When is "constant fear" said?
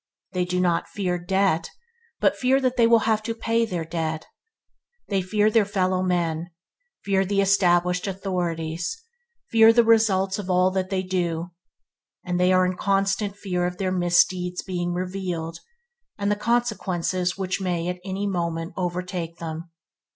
12.77-13.67